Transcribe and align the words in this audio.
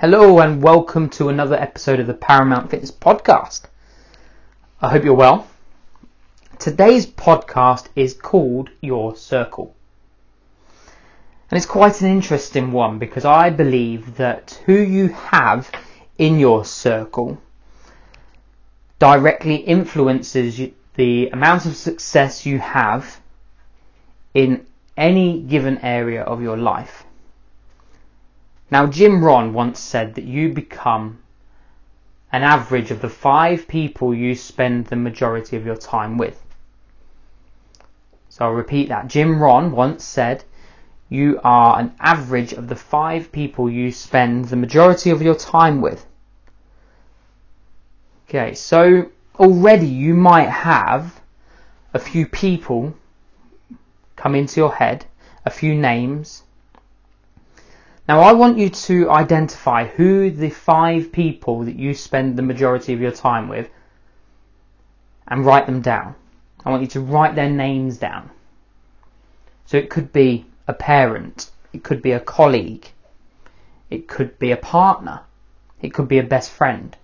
Hello 0.00 0.38
and 0.38 0.62
welcome 0.62 1.08
to 1.08 1.28
another 1.28 1.56
episode 1.56 1.98
of 1.98 2.06
the 2.06 2.14
Paramount 2.14 2.70
Fitness 2.70 2.92
Podcast. 2.92 3.62
I 4.80 4.90
hope 4.90 5.02
you're 5.02 5.12
well. 5.12 5.48
Today's 6.60 7.04
podcast 7.04 7.88
is 7.96 8.14
called 8.14 8.70
Your 8.80 9.16
Circle. 9.16 9.74
And 11.50 11.56
it's 11.56 11.66
quite 11.66 12.00
an 12.00 12.12
interesting 12.12 12.70
one 12.70 13.00
because 13.00 13.24
I 13.24 13.50
believe 13.50 14.18
that 14.18 14.62
who 14.66 14.74
you 14.74 15.08
have 15.08 15.68
in 16.16 16.38
your 16.38 16.64
circle 16.64 17.42
directly 19.00 19.56
influences 19.56 20.60
the 20.94 21.28
amount 21.30 21.66
of 21.66 21.74
success 21.74 22.46
you 22.46 22.60
have 22.60 23.20
in 24.32 24.64
any 24.96 25.40
given 25.40 25.78
area 25.78 26.22
of 26.22 26.40
your 26.40 26.56
life. 26.56 27.02
Now, 28.70 28.86
Jim 28.86 29.24
Rohn 29.24 29.52
once 29.54 29.80
said 29.80 30.14
that 30.14 30.24
you 30.24 30.52
become 30.52 31.18
an 32.30 32.42
average 32.42 32.90
of 32.90 33.00
the 33.00 33.08
five 33.08 33.66
people 33.66 34.14
you 34.14 34.34
spend 34.34 34.86
the 34.86 34.96
majority 34.96 35.56
of 35.56 35.64
your 35.64 35.76
time 35.76 36.18
with. 36.18 36.42
So 38.28 38.44
I'll 38.44 38.52
repeat 38.52 38.88
that. 38.90 39.08
Jim 39.08 39.42
Rohn 39.42 39.72
once 39.72 40.04
said 40.04 40.44
you 41.08 41.40
are 41.42 41.78
an 41.78 41.94
average 41.98 42.52
of 42.52 42.68
the 42.68 42.76
five 42.76 43.32
people 43.32 43.70
you 43.70 43.90
spend 43.90 44.46
the 44.46 44.56
majority 44.56 45.10
of 45.10 45.22
your 45.22 45.34
time 45.34 45.80
with. 45.80 46.04
Okay, 48.28 48.54
so 48.54 49.10
already 49.38 49.86
you 49.86 50.12
might 50.12 50.50
have 50.50 51.20
a 51.94 51.98
few 51.98 52.26
people 52.26 52.94
come 54.16 54.34
into 54.34 54.60
your 54.60 54.74
head, 54.74 55.06
a 55.46 55.50
few 55.50 55.74
names. 55.74 56.42
Now 58.08 58.20
I 58.20 58.32
want 58.32 58.56
you 58.56 58.70
to 58.70 59.10
identify 59.10 59.84
who 59.84 60.30
the 60.30 60.48
five 60.48 61.12
people 61.12 61.64
that 61.64 61.76
you 61.76 61.92
spend 61.92 62.38
the 62.38 62.42
majority 62.42 62.94
of 62.94 63.02
your 63.02 63.10
time 63.10 63.48
with 63.48 63.68
and 65.26 65.44
write 65.44 65.66
them 65.66 65.82
down. 65.82 66.14
I 66.64 66.70
want 66.70 66.80
you 66.80 66.88
to 66.88 67.00
write 67.00 67.34
their 67.34 67.50
names 67.50 67.98
down. 67.98 68.30
So 69.66 69.76
it 69.76 69.90
could 69.90 70.10
be 70.10 70.46
a 70.66 70.72
parent, 70.72 71.50
it 71.74 71.84
could 71.84 72.00
be 72.00 72.12
a 72.12 72.20
colleague, 72.20 72.86
it 73.90 74.08
could 74.08 74.38
be 74.38 74.52
a 74.52 74.56
partner, 74.56 75.20
it 75.82 75.92
could 75.92 76.08
be 76.08 76.18
a 76.18 76.22
best 76.22 76.50
friend. 76.50 76.96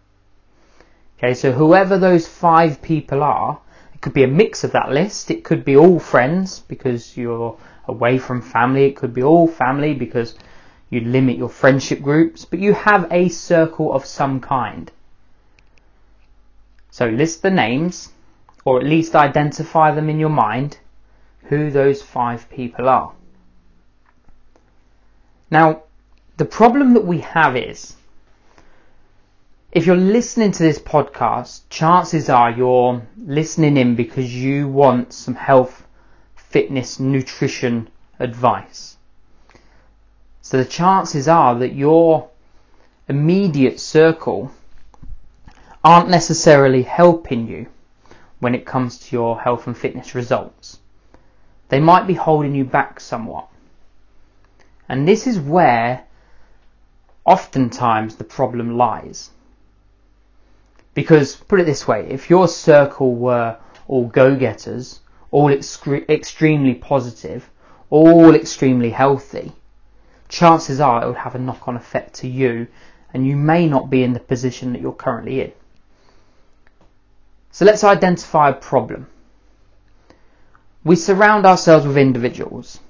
Okay, 1.19 1.35
so 1.35 1.53
whoever 1.53 1.99
those 1.99 2.27
five 2.27 2.81
people 2.81 3.23
are, 3.23 3.61
it 3.93 4.01
could 4.01 4.15
be 4.15 4.25
a 4.25 4.39
mix 4.43 4.65
of 4.65 4.73
that 4.73 4.91
list, 4.91 5.31
it 5.31 5.45
could 5.45 5.67
be 5.67 5.77
all 5.77 5.99
friends 5.99 6.61
because 6.61 7.15
you're 7.15 7.59
away 7.87 8.17
from 8.17 8.41
family, 8.41 8.87
it 8.87 8.97
could 8.97 9.13
be 9.13 9.23
all 9.23 9.47
family 9.47 9.93
because 9.93 10.35
you 10.91 11.01
limit 11.01 11.37
your 11.37 11.49
friendship 11.49 12.01
groups, 12.01 12.45
but 12.45 12.59
you 12.59 12.73
have 12.73 13.07
a 13.11 13.29
circle 13.29 13.93
of 13.93 14.05
some 14.05 14.41
kind. 14.41 14.91
So 16.91 17.07
list 17.07 17.43
the 17.43 17.51
names, 17.51 18.13
or 18.65 18.79
at 18.79 18.87
least 18.87 19.17
identify 19.17 19.91
them 19.91 20.09
in 20.09 20.21
your 20.21 20.29
mind, 20.29 20.79
who 21.45 21.71
those 21.71 22.03
five 22.03 22.49
people 22.51 22.89
are. 22.89 23.13
Now, 25.51 25.83
the 26.37 26.45
problem 26.45 26.95
that 26.95 27.05
we 27.05 27.19
have 27.21 27.57
is, 27.57 27.97
if 29.73 29.87
you're 29.87 29.97
listening 29.97 30.53
to 30.53 30.63
this 30.63 30.79
podcast, 30.79 31.63
chances 31.69 32.29
are 32.29 32.51
you're 32.51 33.03
listening 33.19 33.77
in 33.77 33.97
because 33.97 34.35
you 34.35 34.69
want 34.69 35.13
some 35.13 35.35
health, 35.35 35.87
fitness, 36.37 37.01
nutrition 37.01 37.89
advice. 38.21 38.94
So 40.45 40.59
the 40.59 40.67
chances 40.67 41.27
are 41.27 41.55
that 41.55 41.73
your 41.73 42.29
immediate 43.09 43.81
circle 43.81 44.51
aren't 45.83 46.11
necessarily 46.11 46.83
helping 46.83 47.49
you 47.49 47.69
when 48.41 48.55
it 48.55 48.67
comes 48.67 48.99
to 48.99 49.17
your 49.17 49.41
health 49.41 49.67
and 49.67 49.75
fitness 49.77 50.15
results. 50.15 50.81
They 51.71 51.81
might 51.81 52.07
be 52.07 52.13
holding 52.13 52.55
you 52.55 52.67
back 52.67 53.01
somewhat. 53.01 53.49
And 54.87 55.09
this 55.09 55.27
is 55.27 55.41
where 55.41 56.05
oftentimes 57.25 58.17
the 58.17 58.25
problem 58.25 58.77
lies. 58.77 59.31
Because, 60.93 61.37
put 61.37 61.59
it 61.59 61.65
this 61.65 61.89
way, 61.89 62.07
if 62.11 62.29
your 62.29 62.49
circle 62.49 63.15
were 63.15 63.57
all 63.89 64.09
go-getters, 64.09 65.01
all 65.31 65.49
excre- 65.49 66.07
extremely 66.11 66.75
positive, 66.75 67.49
all 67.89 68.35
extremely 68.35 68.91
healthy, 68.91 69.55
chances 70.35 70.81
are 70.81 71.03
it 71.03 71.07
would 71.07 71.17
have 71.17 71.37
a 71.37 71.39
knock-on 71.39 71.77
effect 71.77 72.15
to 72.15 72.29
you 72.29 72.67
and 73.13 73.25
you 73.25 73.37
may 73.37 73.69
not 73.69 73.89
be 73.89 74.03
in 74.03 74.13
the 74.13 74.21
position 74.21 74.73
that 74.73 74.83
you're 74.83 74.93
currently 74.93 75.41
in. 75.41 75.53
So 77.53 77.65
let's 77.65 77.85
identify 77.85 78.49
a 78.49 78.55
problem. 78.55 79.07
We 80.83 80.97
surround 80.97 81.47
ourselves 81.47 81.87
with 81.87 81.97
individuals 81.97 82.81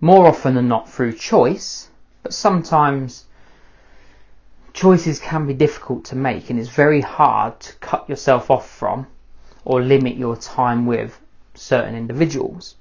more 0.00 0.28
often 0.28 0.54
than 0.54 0.68
not 0.68 0.88
through 0.88 1.14
choice, 1.14 1.88
but 2.22 2.32
sometimes 2.32 3.24
choices 4.72 5.18
can 5.18 5.44
be 5.44 5.54
difficult 5.54 6.04
to 6.04 6.14
make 6.14 6.50
and 6.50 6.60
it's 6.60 6.68
very 6.68 7.00
hard 7.00 7.58
to 7.58 7.72
cut 7.78 8.08
yourself 8.08 8.48
off 8.48 8.70
from 8.70 9.08
or 9.64 9.82
limit 9.82 10.16
your 10.16 10.36
time 10.36 10.86
with 10.86 11.18
certain 11.54 11.96
individuals. 11.96 12.76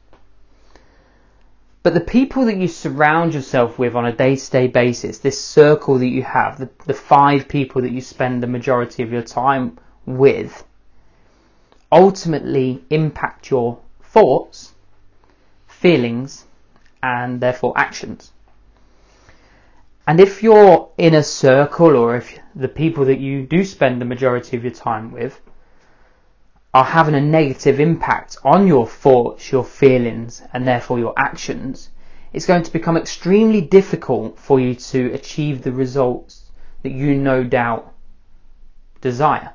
But 1.88 1.94
the 1.94 2.02
people 2.02 2.44
that 2.48 2.58
you 2.58 2.68
surround 2.68 3.34
yourself 3.34 3.80
with 3.80 3.96
on 3.96 4.06
a 4.06 4.12
day 4.12 4.36
to 4.36 4.52
day 4.52 4.68
basis, 4.68 5.20
this 5.20 5.40
circle 5.40 5.98
that 6.00 6.09
you 6.09 6.22
have, 6.22 6.59
the, 6.59 6.70
the 6.86 6.94
five 6.94 7.48
people 7.48 7.81
that 7.81 7.94
you 7.94 8.02
spend 8.02 8.44
the 8.44 8.48
majority 8.48 9.03
of 9.03 9.14
your 9.14 9.22
time 9.22 9.80
with, 10.06 10.66
ultimately 11.90 12.84
impact 12.90 13.50
your 13.50 13.80
thoughts, 14.03 14.74
feelings, 15.66 16.44
and 17.02 17.40
therefore 17.40 17.72
actions. 17.78 18.34
And 20.06 20.19
if 20.19 20.44
you're 20.44 20.90
in 20.98 21.14
a 21.14 21.24
circle 21.24 21.96
or 21.96 22.18
if 22.18 22.38
the 22.54 22.68
people 22.68 23.06
that 23.06 23.22
you 23.22 23.46
do 23.46 23.64
spend 23.64 24.02
the 24.02 24.12
majority 24.14 24.58
of 24.58 24.64
your 24.66 24.74
time 24.74 25.14
with 25.14 25.40
are 26.74 26.84
having 26.84 27.16
a 27.16 27.22
negative 27.22 27.80
impact 27.80 28.38
on 28.44 28.68
your 28.68 28.86
thoughts, 28.88 29.52
your 29.52 29.64
feelings, 29.64 30.42
and 30.54 30.68
therefore 30.68 31.00
your 31.00 31.14
actions, 31.18 31.90
it's 32.34 32.46
going 32.46 32.64
to 32.64 32.72
become 32.72 32.98
extremely 32.98 33.62
difficult 33.62 34.38
for 34.38 34.60
you 34.60 34.76
to 34.76 35.14
achieve 35.14 35.64
the 35.64 35.72
results 35.72 36.52
that 36.84 36.92
you 36.92 37.16
no 37.16 37.44
doubt 37.44 37.94
desire. 39.02 39.54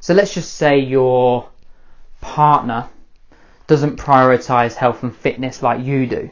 So 0.00 0.14
let's 0.14 0.34
just 0.34 0.54
say 0.54 0.78
your 0.78 1.48
partner 2.20 2.88
doesn't 3.66 3.96
prioritize 3.96 4.74
health 4.74 5.02
and 5.02 5.14
fitness 5.14 5.62
like 5.62 5.84
you 5.84 6.06
do, 6.06 6.30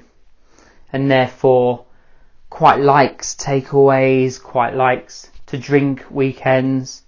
and 0.93 1.11
therefore 1.11 1.87
quite 2.51 2.81
likes 2.81 3.35
takeaways, 3.35 4.43
quite 4.43 4.75
likes 4.75 5.31
to 5.47 5.57
drink 5.57 6.05
weekends, 6.11 7.03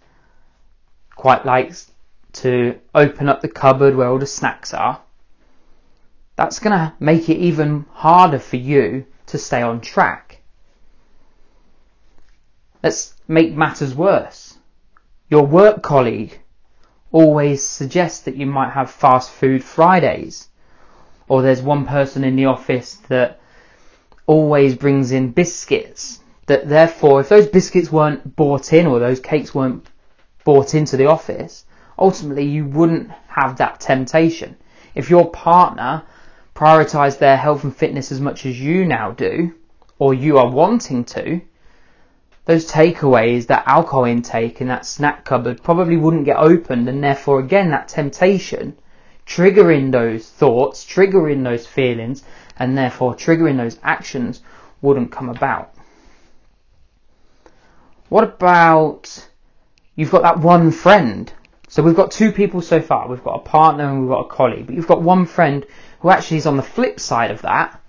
quite 1.17 1.45
likes 1.45 1.91
to 2.33 2.79
open 2.95 3.29
up 3.29 3.41
the 3.41 3.49
cupboard 3.49 3.95
where 3.95 4.09
all 4.09 4.19
the 4.19 4.27
snacks 4.27 4.73
are, 4.73 5.01
that's 6.37 6.59
going 6.59 6.73
to 6.73 6.93
make 6.99 7.29
it 7.29 7.37
even 7.37 7.85
harder 7.93 8.39
for 8.39 8.57
you 8.57 9.07
to 9.27 9.39
stay 9.39 9.63
on 9.63 9.81
track. 9.81 10.41
Let's 12.83 13.15
make 13.29 13.55
matters 13.55 13.95
worse. 13.95 14.59
Your 15.29 15.47
work 15.47 15.83
colleague 15.83 16.41
always 17.13 17.65
suggests 17.65 18.21
that 18.21 18.37
you 18.37 18.47
might 18.47 18.71
have 18.71 18.91
fast 18.91 19.31
food 19.31 19.63
Fridays. 19.63 20.49
Or 21.29 21.43
there's 21.43 21.63
one 21.63 21.87
person 21.87 22.25
in 22.25 22.37
the 22.37 22.47
office 22.47 22.95
that 23.09 23.39
always 24.27 24.75
brings 24.75 25.13
in 25.13 25.31
biscuits. 25.31 26.21
That 26.47 26.69
therefore, 26.69 27.21
if 27.21 27.29
those 27.29 27.47
biscuits 27.47 27.93
weren't 27.93 28.35
bought 28.35 28.73
in 28.73 28.87
or 28.87 28.99
those 28.99 29.21
cakes 29.21 29.55
weren't 29.55 29.87
bought 30.45 30.75
into 30.75 30.97
the 30.97 31.07
office, 31.07 31.65
ultimately 31.99 32.45
you 32.45 32.65
wouldn't 32.65 33.11
have 33.29 33.57
that 33.59 33.81
temptation. 33.81 34.57
If 34.95 35.11
your 35.11 35.31
partner 35.31 36.03
prioritized 36.55 37.19
their 37.19 37.37
health 37.37 37.65
and 37.65 37.75
fitness 37.75 38.13
as 38.13 38.21
much 38.21 38.45
as 38.47 38.61
you 38.61 38.85
now 38.85 39.13
do, 39.13 39.55
or 39.99 40.15
you 40.15 40.39
are 40.39 40.51
wanting 40.51 41.05
to, 41.05 41.41
those 42.45 42.71
takeaways, 42.71 43.47
that 43.47 43.65
alcohol 43.67 44.05
intake 44.05 44.61
and 44.61 44.69
that 44.69 44.85
snack 44.85 45.25
cupboard 45.25 45.63
probably 45.63 45.97
wouldn't 45.97 46.25
get 46.25 46.37
opened 46.37 46.89
and 46.89 47.03
therefore 47.03 47.39
again 47.39 47.71
that 47.71 47.89
temptation 47.89 48.77
triggering 49.27 49.93
those 49.93 50.29
thoughts, 50.29 50.85
triggering 50.85 51.45
those 51.45 51.67
feelings 51.67 52.25
and 52.59 52.77
therefore 52.77 53.15
triggering 53.15 53.57
those 53.57 53.79
actions 53.83 54.43
wouldn't 54.81 55.13
come 55.13 55.29
about. 55.29 55.73
What 58.09 58.25
about 58.25 59.29
you've 59.95 60.11
got 60.11 60.23
that 60.23 60.39
one 60.39 60.71
friend? 60.71 61.33
So 61.69 61.83
we've 61.83 61.97
got 61.97 62.11
two 62.11 62.33
people 62.33 62.61
so 62.61 62.81
far. 62.81 63.09
We've 63.09 63.25
got 63.25 63.37
a 63.37 63.49
partner 63.49 63.89
and 63.89 64.01
we've 64.01 64.11
got 64.11 64.27
a 64.27 64.29
colleague, 64.29 64.67
but 64.67 64.75
you've 64.75 64.87
got 64.87 65.03
one 65.03 65.25
friend 65.27 65.65
who 66.01 66.11
actually 66.11 66.37
is 66.37 66.47
on 66.47 66.57
the 66.57 66.63
flip 66.63 67.01
side 67.01 67.31
of 67.31 67.43
that 67.43 67.81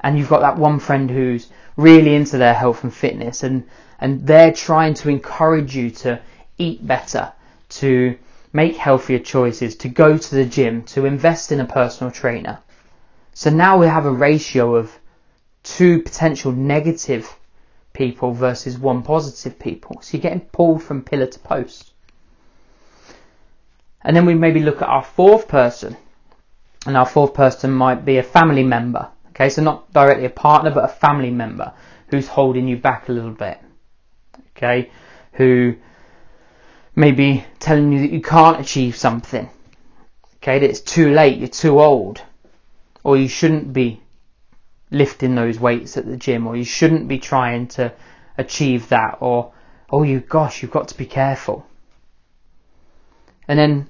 and 0.00 0.18
you've 0.18 0.28
got 0.28 0.40
that 0.40 0.56
one 0.56 0.80
friend 0.80 1.10
who's 1.10 1.48
really 1.76 2.14
into 2.14 2.38
their 2.38 2.54
health 2.54 2.82
and 2.82 2.92
fitness 2.92 3.42
and, 3.42 3.64
and 4.00 4.26
they're 4.26 4.52
trying 4.52 4.94
to 4.94 5.08
encourage 5.08 5.76
you 5.76 5.90
to 5.90 6.20
eat 6.58 6.84
better, 6.86 7.32
to 7.68 8.18
make 8.52 8.76
healthier 8.76 9.18
choices, 9.18 9.76
to 9.76 9.88
go 9.88 10.18
to 10.18 10.34
the 10.34 10.44
gym, 10.44 10.82
to 10.82 11.06
invest 11.06 11.52
in 11.52 11.60
a 11.60 11.64
personal 11.64 12.10
trainer. 12.10 12.58
So 13.34 13.50
now 13.50 13.78
we 13.78 13.86
have 13.86 14.04
a 14.04 14.12
ratio 14.12 14.74
of 14.74 14.98
two 15.62 16.02
potential 16.02 16.52
negative 16.52 17.34
people 17.92 18.32
versus 18.32 18.78
one 18.78 19.02
positive 19.02 19.58
people. 19.58 20.00
So 20.00 20.16
you're 20.16 20.22
getting 20.22 20.40
pulled 20.40 20.82
from 20.82 21.02
pillar 21.02 21.26
to 21.26 21.38
post. 21.38 21.92
And 24.02 24.16
then 24.16 24.26
we 24.26 24.34
maybe 24.34 24.60
look 24.60 24.82
at 24.82 24.88
our 24.88 25.04
fourth 25.04 25.48
person. 25.48 25.96
And 26.86 26.96
our 26.96 27.06
fourth 27.06 27.34
person 27.34 27.70
might 27.70 28.04
be 28.04 28.18
a 28.18 28.22
family 28.22 28.64
member. 28.64 29.08
Okay, 29.30 29.48
so 29.48 29.62
not 29.62 29.92
directly 29.92 30.26
a 30.26 30.30
partner, 30.30 30.70
but 30.70 30.84
a 30.84 30.88
family 30.88 31.30
member 31.30 31.72
who's 32.08 32.28
holding 32.28 32.68
you 32.68 32.76
back 32.76 33.08
a 33.08 33.12
little 33.12 33.30
bit. 33.30 33.58
Okay, 34.56 34.90
who 35.32 35.76
may 36.94 37.12
be 37.12 37.44
telling 37.58 37.92
you 37.92 38.00
that 38.00 38.10
you 38.10 38.20
can't 38.20 38.60
achieve 38.60 38.96
something. 38.96 39.48
Okay, 40.36 40.58
that 40.58 40.68
it's 40.68 40.80
too 40.80 41.12
late, 41.12 41.38
you're 41.38 41.48
too 41.48 41.80
old, 41.80 42.20
or 43.04 43.16
you 43.16 43.28
shouldn't 43.28 43.72
be 43.72 44.02
lifting 44.92 45.34
those 45.34 45.58
weights 45.58 45.96
at 45.96 46.06
the 46.06 46.16
gym, 46.16 46.46
or 46.46 46.56
you 46.56 46.64
shouldn't 46.64 47.08
be 47.08 47.18
trying 47.18 47.66
to 47.68 47.92
achieve 48.38 48.88
that, 48.88 49.18
or 49.20 49.52
oh, 49.90 50.02
you 50.02 50.20
gosh, 50.20 50.62
you've 50.62 50.70
got 50.70 50.88
to 50.88 50.96
be 50.96 51.06
careful. 51.06 51.66
And 53.48 53.58
then 53.58 53.88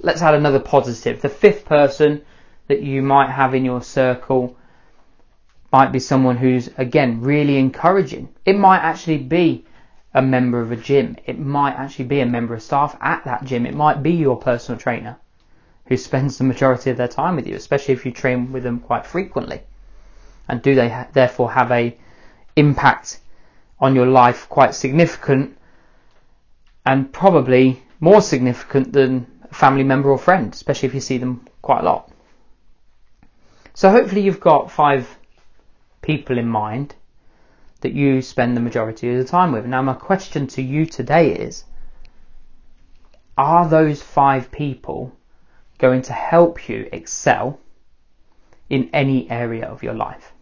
let's 0.00 0.22
add 0.22 0.34
another 0.34 0.60
positive. 0.60 1.20
The 1.20 1.28
fifth 1.28 1.64
person 1.64 2.22
that 2.68 2.82
you 2.82 3.02
might 3.02 3.30
have 3.30 3.54
in 3.54 3.64
your 3.64 3.82
circle 3.82 4.56
might 5.72 5.92
be 5.92 5.98
someone 5.98 6.36
who's, 6.36 6.70
again, 6.78 7.20
really 7.20 7.58
encouraging. 7.58 8.28
It 8.44 8.56
might 8.56 8.78
actually 8.78 9.18
be 9.18 9.64
a 10.14 10.22
member 10.22 10.60
of 10.60 10.70
a 10.70 10.76
gym. 10.76 11.16
It 11.26 11.38
might 11.38 11.74
actually 11.74 12.04
be 12.04 12.20
a 12.20 12.26
member 12.26 12.54
of 12.54 12.62
staff 12.62 12.96
at 13.00 13.24
that 13.24 13.44
gym. 13.44 13.66
It 13.66 13.74
might 13.74 14.02
be 14.02 14.12
your 14.12 14.36
personal 14.36 14.80
trainer 14.80 15.18
who 15.86 15.96
spends 15.96 16.38
the 16.38 16.44
majority 16.44 16.90
of 16.90 16.96
their 16.96 17.08
time 17.08 17.36
with 17.36 17.46
you, 17.46 17.56
especially 17.56 17.94
if 17.94 18.06
you 18.06 18.12
train 18.12 18.52
with 18.52 18.62
them 18.62 18.80
quite 18.80 19.04
frequently. 19.04 19.60
And 20.48 20.62
do 20.62 20.74
they 20.74 20.88
ha- 20.88 21.08
therefore 21.12 21.52
have 21.52 21.70
a 21.70 21.96
impact 22.56 23.20
on 23.78 23.94
your 23.94 24.06
life 24.06 24.48
quite 24.48 24.74
significant 24.74 25.56
and 26.86 27.12
probably 27.12 27.82
more 28.00 28.20
significant 28.20 28.92
than 28.92 29.26
a 29.50 29.54
family 29.54 29.84
member 29.84 30.10
or 30.10 30.18
friend, 30.18 30.52
especially 30.52 30.88
if 30.88 30.94
you 30.94 31.00
see 31.00 31.18
them 31.18 31.46
quite 31.62 31.80
a 31.80 31.84
lot. 31.84 32.10
So 33.72 33.90
hopefully 33.90 34.20
you've 34.20 34.40
got 34.40 34.70
five 34.70 35.18
people 36.02 36.38
in 36.38 36.48
mind 36.48 36.94
that 37.80 37.92
you 37.92 38.22
spend 38.22 38.56
the 38.56 38.60
majority 38.60 39.12
of 39.12 39.18
the 39.18 39.30
time 39.30 39.52
with. 39.52 39.66
Now 39.66 39.82
my 39.82 39.94
question 39.94 40.46
to 40.48 40.62
you 40.62 40.86
today 40.86 41.34
is, 41.34 41.64
are 43.36 43.68
those 43.68 44.00
five 44.00 44.50
people 44.52 45.12
going 45.78 46.02
to 46.02 46.12
help 46.12 46.68
you 46.68 46.88
excel 46.92 47.58
in 48.68 48.90
any 48.92 49.30
area 49.30 49.66
of 49.66 49.82
your 49.82 49.94
life? 49.94 50.32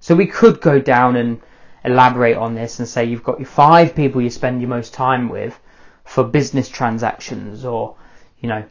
So 0.00 0.14
we 0.14 0.26
could 0.26 0.60
go 0.60 0.80
down 0.80 1.16
and 1.16 1.40
elaborate 1.84 2.36
on 2.36 2.54
this 2.54 2.78
and 2.78 2.88
say 2.88 3.04
you've 3.04 3.24
got 3.24 3.38
your 3.38 3.48
five 3.48 3.94
people 3.94 4.20
you 4.20 4.30
spend 4.30 4.60
your 4.60 4.68
most 4.68 4.94
time 4.94 5.28
with 5.28 5.58
for 6.04 6.24
business 6.24 6.68
transactions 6.68 7.64
or, 7.64 7.96
you 8.40 8.48
know, 8.48 8.64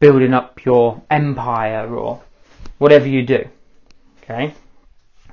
building 0.00 0.34
up 0.34 0.64
your 0.64 1.00
empire 1.10 1.94
or 1.94 2.20
whatever 2.78 3.06
you 3.06 3.24
do. 3.24 3.44
Okay? 4.22 4.52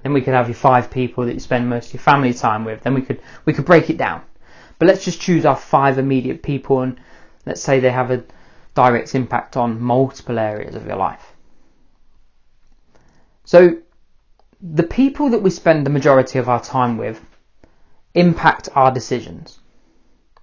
Then 0.04 0.14
we 0.14 0.22
could 0.22 0.34
have 0.34 0.48
your 0.48 0.56
five 0.56 0.92
people 0.92 1.26
that 1.26 1.34
you 1.34 1.40
spend 1.40 1.70
most 1.70 1.88
of 1.88 1.96
your 1.96 2.02
family 2.02 2.34
time 2.34 2.64
with. 2.64 2.84
Then 2.84 2.94
we 2.94 3.02
could 3.02 3.22
we 3.46 3.54
could 3.54 3.66
break 3.66 3.90
it 3.90 3.98
down. 3.98 4.22
But 4.78 4.88
let's 4.88 5.04
just 5.04 5.20
choose 5.20 5.46
our 5.46 5.56
five 5.56 5.98
immediate 5.98 6.42
people 6.42 6.82
and 6.82 7.00
let's 7.46 7.62
say 7.62 7.80
they 7.80 7.92
have 7.92 8.12
a 8.12 8.24
direct 8.76 9.14
impact 9.16 9.58
on 9.58 9.82
multiple 9.82 10.40
areas 10.40 10.76
of 10.76 10.86
your 10.86 10.96
life. 10.96 11.34
So 13.50 13.78
the 14.62 14.84
people 14.84 15.32
that 15.32 15.42
we 15.42 15.50
spend 15.50 15.84
the 15.84 15.90
majority 15.90 16.38
of 16.38 16.48
our 16.48 16.62
time 16.62 17.00
with 17.00 17.20
impact 18.14 18.70
our 18.76 18.92
decisions. 18.92 19.58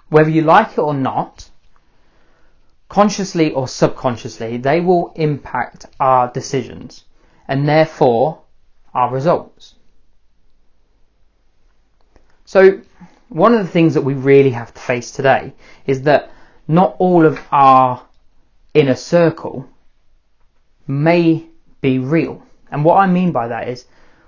Whether 0.09 0.31
you 0.31 0.43
like 0.43 0.73
it 0.73 0.81
or 0.81 0.93
not, 0.93 1.49
consciously 2.89 3.53
or 3.53 3.69
subconsciously, 3.69 4.57
they 4.57 4.81
will 4.81 5.13
impact 5.15 5.87
our 6.01 6.33
decisions 6.33 7.05
and 7.47 7.69
therefore 7.69 8.43
our 8.93 9.13
results. 9.13 9.77
So, 12.45 12.81
one 13.29 13.55
of 13.55 13.65
the 13.65 13.71
things 13.71 13.95
that 13.95 14.03
we 14.03 14.15
really 14.15 14.51
have 14.51 14.75
to 14.75 14.81
face 14.81 15.13
today 15.13 15.53
is 15.87 16.03
that 16.03 16.33
not 16.67 16.97
all 16.99 17.25
of 17.25 17.39
our 17.53 18.05
inner 18.75 18.97
circle 18.97 19.69
may 20.89 21.47
be 21.81 22.01
real. 22.01 22.43
And 22.71 22.85
what 22.85 22.97
I 22.97 23.07
mean 23.07 23.33
by 23.33 23.49
that 23.49 23.69
is, 23.69 23.87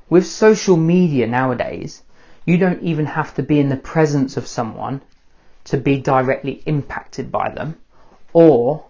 with 0.08 0.26
social 0.26 0.76
media 0.76 1.26
nowadays, 1.26 2.02
you 2.44 2.56
don't 2.56 2.82
even 2.82 3.06
have 3.06 3.34
to 3.34 3.42
be 3.42 3.60
in 3.60 3.68
the 3.68 3.76
presence 3.76 4.36
of 4.36 4.46
someone 4.46 5.02
to 5.64 5.76
be 5.76 5.98
directly 6.00 6.62
impacted 6.64 7.30
by 7.30 7.50
them 7.50 7.76
or 8.32 8.84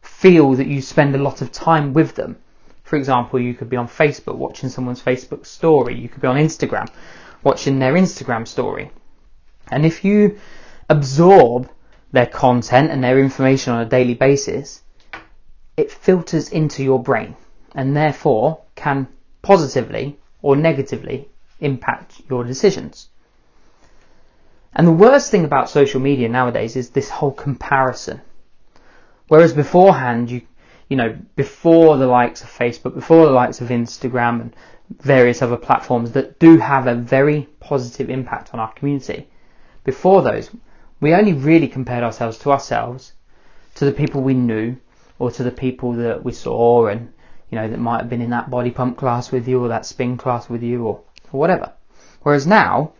feel 0.00 0.54
that 0.54 0.66
you 0.66 0.80
spend 0.80 1.14
a 1.14 1.18
lot 1.18 1.42
of 1.42 1.52
time 1.52 1.92
with 1.92 2.14
them. 2.14 2.36
For 2.84 2.96
example, 2.96 3.40
you 3.40 3.54
could 3.54 3.68
be 3.68 3.76
on 3.76 3.88
Facebook 3.88 4.36
watching 4.36 4.68
someone's 4.68 5.02
Facebook 5.02 5.44
story, 5.44 5.94
you 5.98 6.08
could 6.08 6.22
be 6.22 6.28
on 6.28 6.36
Instagram 6.36 6.88
watching 7.42 7.78
their 7.78 7.94
Instagram 7.94 8.46
story. 8.48 8.90
And 9.70 9.84
if 9.84 10.04
you 10.04 10.38
absorb 10.88 11.70
their 12.12 12.26
content 12.26 12.90
and 12.90 13.02
their 13.02 13.18
information 13.18 13.72
on 13.72 13.82
a 13.82 13.88
daily 13.88 14.14
basis, 14.14 14.82
it 15.76 15.90
filters 15.90 16.48
into 16.48 16.82
your 16.82 17.02
brain 17.02 17.36
and 17.74 17.96
therefore 17.96 18.60
can 18.74 19.08
positively 19.42 20.18
or 20.42 20.56
negatively 20.56 21.28
impact 21.60 22.22
your 22.28 22.44
decisions. 22.44 23.08
And 24.74 24.86
the 24.86 24.92
worst 24.92 25.30
thing 25.30 25.44
about 25.44 25.70
social 25.70 26.00
media 26.00 26.28
nowadays 26.28 26.76
is 26.76 26.90
this 26.90 27.08
whole 27.08 27.32
comparison. 27.32 28.20
Whereas 29.28 29.52
beforehand, 29.52 30.30
you, 30.30 30.42
you 30.88 30.96
know, 30.96 31.16
before 31.36 31.96
the 31.96 32.06
likes 32.06 32.42
of 32.42 32.50
Facebook, 32.50 32.94
before 32.94 33.26
the 33.26 33.32
likes 33.32 33.60
of 33.60 33.68
Instagram 33.68 34.40
and 34.40 34.56
various 35.00 35.42
other 35.42 35.56
platforms 35.56 36.12
that 36.12 36.38
do 36.38 36.58
have 36.58 36.86
a 36.86 36.94
very 36.94 37.48
positive 37.60 38.10
impact 38.10 38.52
on 38.52 38.60
our 38.60 38.72
community, 38.72 39.28
before 39.84 40.22
those, 40.22 40.50
we 41.00 41.14
only 41.14 41.32
really 41.32 41.68
compared 41.68 42.02
ourselves 42.02 42.38
to 42.38 42.50
ourselves, 42.50 43.12
to 43.76 43.84
the 43.84 43.92
people 43.92 44.22
we 44.22 44.34
knew, 44.34 44.76
or 45.18 45.30
to 45.30 45.42
the 45.42 45.50
people 45.50 45.92
that 45.92 46.24
we 46.24 46.32
saw 46.32 46.86
and, 46.86 47.12
you 47.50 47.58
know, 47.58 47.68
that 47.68 47.78
might 47.78 48.00
have 48.00 48.10
been 48.10 48.20
in 48.20 48.30
that 48.30 48.50
body 48.50 48.70
pump 48.70 48.96
class 48.96 49.30
with 49.30 49.46
you 49.46 49.62
or 49.62 49.68
that 49.68 49.86
spin 49.86 50.16
class 50.16 50.48
with 50.48 50.62
you 50.62 50.84
or, 50.84 51.02
or 51.32 51.40
whatever. 51.40 51.72
Whereas 52.22 52.46
now, 52.46 52.92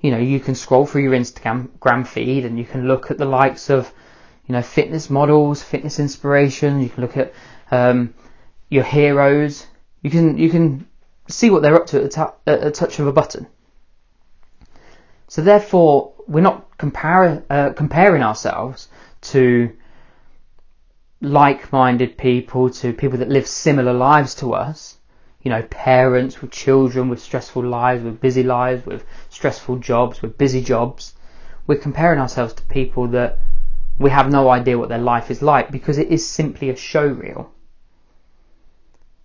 you 0.00 0.10
know, 0.10 0.18
you 0.18 0.40
can 0.40 0.54
scroll 0.54 0.84
through 0.84 1.02
your 1.02 1.12
Instagram 1.12 2.06
feed 2.06 2.44
and 2.44 2.58
you 2.58 2.64
can 2.64 2.88
look 2.88 3.10
at 3.10 3.18
the 3.18 3.24
likes 3.24 3.70
of, 3.70 3.92
you 4.46 4.52
know, 4.52 4.62
fitness 4.62 5.08
models, 5.08 5.62
fitness 5.62 6.00
inspiration. 6.00 6.80
You 6.80 6.88
can 6.88 7.02
look 7.02 7.16
at 7.16 7.32
um, 7.70 8.14
your 8.68 8.84
heroes. 8.84 9.66
You 10.02 10.10
can 10.10 10.38
you 10.38 10.50
can 10.50 10.88
see 11.28 11.50
what 11.50 11.62
they're 11.62 11.76
up 11.76 11.86
to 11.88 12.02
at, 12.02 12.10
the 12.10 12.32
at 12.46 12.66
a 12.66 12.70
touch 12.70 12.98
of 12.98 13.06
a 13.06 13.12
button. 13.12 13.46
So 15.28 15.40
therefore, 15.40 16.12
we're 16.26 16.40
not 16.40 16.76
compare, 16.78 17.42
uh, 17.48 17.70
comparing 17.70 18.22
ourselves 18.22 18.88
to 19.22 19.72
like-minded 21.22 22.18
people, 22.18 22.68
to 22.70 22.92
people 22.92 23.18
that 23.18 23.28
live 23.28 23.46
similar 23.46 23.92
lives 23.92 24.34
to 24.36 24.54
us 24.54 24.98
you 25.42 25.50
know, 25.50 25.62
parents 25.62 26.40
with 26.40 26.52
children 26.52 27.08
with 27.08 27.20
stressful 27.20 27.64
lives, 27.64 28.04
with 28.04 28.20
busy 28.20 28.44
lives, 28.44 28.86
with 28.86 29.04
stressful 29.28 29.76
jobs, 29.78 30.22
with 30.22 30.38
busy 30.38 30.62
jobs. 30.62 31.14
We're 31.66 31.78
comparing 31.78 32.20
ourselves 32.20 32.54
to 32.54 32.62
people 32.62 33.08
that 33.08 33.38
we 33.98 34.10
have 34.10 34.30
no 34.30 34.48
idea 34.48 34.78
what 34.78 34.88
their 34.88 34.98
life 34.98 35.30
is 35.30 35.42
like 35.42 35.70
because 35.70 35.98
it 35.98 36.08
is 36.08 36.28
simply 36.28 36.70
a 36.70 36.76
show 36.76 37.06
reel. 37.06 37.52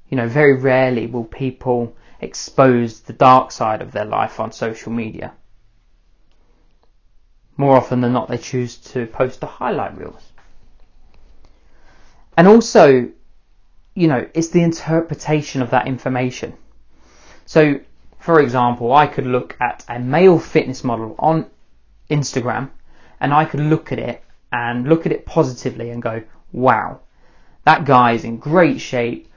You 0.10 0.18
know, 0.18 0.28
very 0.28 0.58
rarely 0.58 1.06
will 1.06 1.24
people 1.24 1.96
expose 2.20 3.02
the 3.02 3.14
dark 3.14 3.52
side 3.52 3.82
of 3.82 3.92
their 3.92 4.06
life 4.06 4.40
on 4.40 4.52
social 4.52 4.92
media. 4.92 5.34
More 7.58 7.76
often 7.76 8.02
than 8.02 8.14
not, 8.14 8.28
they 8.28 8.38
choose 8.38 8.78
to 8.78 9.06
post 9.06 9.40
the 9.40 9.48
highlight 9.48 9.98
reels. 9.98 10.32
And 12.38 12.48
also, 12.48 13.10
you 13.96 14.08
know, 14.08 14.28
it's 14.36 14.50
the 14.50 14.62
interpretation 14.62 15.62
of 15.64 15.72
that 15.72 15.88
information. 15.88 16.54
So, 17.46 17.80
for 18.20 18.40
example, 18.40 18.94
I 18.94 19.08
could 19.08 19.26
look 19.26 19.58
at 19.60 19.84
a 19.90 20.00
male 20.00 20.38
fitness 20.38 20.84
model 20.84 21.16
on 21.18 21.50
Instagram 22.12 22.70
and 23.20 23.34
I 23.34 23.46
could 23.46 23.60
look 23.62 23.92
at 23.92 24.00
it 24.00 24.24
and 24.52 24.88
look 24.88 25.06
at 25.06 25.12
it 25.12 25.26
positively 25.26 25.90
and 25.90 26.02
go, 26.02 26.24
wow, 26.52 27.00
that 27.66 27.86
guy 27.86 28.12
is 28.12 28.24
in 28.24 28.38
great 28.38 28.80
shape. 28.80 29.32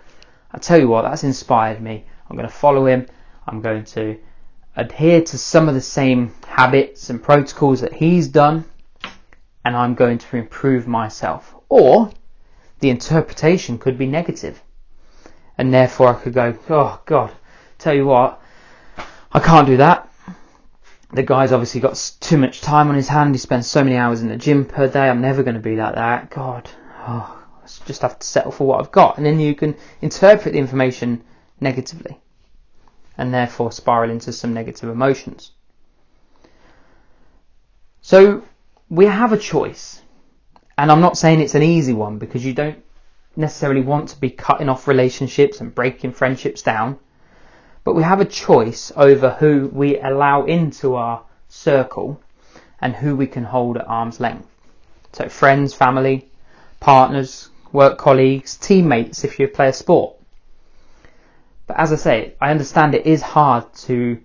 I 0.52 0.58
tell 0.58 0.78
you 0.78 0.88
what, 0.88 1.02
that's 1.02 1.24
inspired 1.24 1.80
me. 1.80 2.04
I'm 2.28 2.36
going 2.36 2.48
to 2.48 2.54
follow 2.54 2.86
him. 2.86 3.06
I'm 3.46 3.60
going 3.60 3.84
to 3.84 4.18
adhere 4.76 5.22
to 5.22 5.38
some 5.38 5.68
of 5.68 5.74
the 5.74 5.80
same 5.80 6.34
habits 6.46 7.10
and 7.10 7.22
protocols 7.22 7.80
that 7.80 7.92
he's 7.92 8.28
done, 8.28 8.64
and 9.64 9.76
I'm 9.76 9.94
going 9.94 10.18
to 10.18 10.36
improve 10.36 10.86
myself. 10.86 11.54
Or 11.68 12.12
the 12.80 12.90
interpretation 12.90 13.78
could 13.78 13.96
be 13.98 14.06
negative. 14.06 14.62
and 15.58 15.74
therefore 15.74 16.08
I 16.08 16.14
could 16.14 16.32
go, 16.32 16.58
oh 16.70 17.00
God, 17.04 17.32
tell 17.78 17.94
you 17.94 18.06
what, 18.06 18.40
I 19.32 19.40
can't 19.40 19.66
do 19.66 19.76
that. 19.76 20.08
The 21.12 21.22
guy's 21.22 21.52
obviously 21.52 21.80
got 21.80 22.12
too 22.20 22.38
much 22.38 22.60
time 22.60 22.88
on 22.88 22.94
his 22.94 23.08
hand. 23.08 23.34
He 23.34 23.38
spends 23.38 23.66
so 23.66 23.84
many 23.84 23.96
hours 23.96 24.22
in 24.22 24.28
the 24.28 24.36
gym 24.36 24.64
per 24.64 24.88
day. 24.88 25.08
I'm 25.08 25.20
never 25.20 25.42
going 25.42 25.56
to 25.56 25.60
be 25.60 25.76
like 25.76 25.96
that. 25.96 26.30
God, 26.30 26.70
oh, 27.00 27.44
I 27.62 27.66
just 27.84 28.02
have 28.02 28.18
to 28.18 28.26
settle 28.26 28.52
for 28.52 28.66
what 28.66 28.80
I've 28.80 28.92
got. 28.92 29.18
And 29.18 29.26
then 29.26 29.38
you 29.38 29.54
can 29.54 29.76
interpret 30.00 30.54
the 30.54 30.58
information 30.60 31.22
negatively 31.60 32.18
and 33.18 33.34
therefore 33.34 33.70
spiral 33.70 34.10
into 34.10 34.32
some 34.32 34.54
negative 34.54 34.88
emotions. 34.88 35.50
So 38.00 38.44
we 38.88 39.06
have 39.06 39.32
a 39.32 39.38
choice. 39.38 40.00
And 40.80 40.90
I'm 40.90 41.02
not 41.02 41.18
saying 41.18 41.42
it's 41.42 41.54
an 41.54 41.62
easy 41.62 41.92
one 41.92 42.16
because 42.16 42.42
you 42.42 42.54
don't 42.54 42.82
necessarily 43.36 43.82
want 43.82 44.08
to 44.08 44.18
be 44.18 44.30
cutting 44.30 44.70
off 44.70 44.88
relationships 44.88 45.60
and 45.60 45.74
breaking 45.74 46.12
friendships 46.12 46.62
down. 46.62 46.98
But 47.84 47.94
we 47.94 48.02
have 48.02 48.22
a 48.22 48.24
choice 48.24 48.90
over 48.96 49.28
who 49.28 49.68
we 49.74 50.00
allow 50.00 50.46
into 50.46 50.94
our 50.94 51.22
circle 51.50 52.18
and 52.80 52.96
who 52.96 53.14
we 53.14 53.26
can 53.26 53.44
hold 53.44 53.76
at 53.76 53.86
arm's 53.86 54.20
length. 54.20 54.48
So 55.12 55.28
friends, 55.28 55.74
family, 55.74 56.30
partners, 56.80 57.50
work 57.72 57.98
colleagues, 57.98 58.56
teammates 58.56 59.22
if 59.22 59.38
you 59.38 59.48
play 59.48 59.68
a 59.68 59.74
sport. 59.74 60.16
But 61.66 61.78
as 61.78 61.92
I 61.92 61.96
say, 61.96 62.34
I 62.40 62.50
understand 62.50 62.94
it 62.94 63.04
is 63.04 63.20
hard 63.20 63.70
to 63.84 64.18